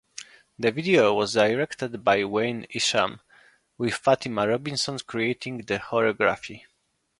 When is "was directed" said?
1.13-2.03